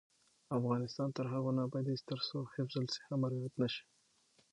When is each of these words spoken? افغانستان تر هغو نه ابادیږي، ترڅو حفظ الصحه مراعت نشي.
افغانستان 0.57 1.09
تر 1.17 1.25
هغو 1.33 1.51
نه 1.57 1.61
ابادیږي، 1.67 2.03
ترڅو 2.09 2.37
حفظ 2.53 2.75
الصحه 2.83 3.13
مراعت 3.21 3.53
نشي. 3.61 3.83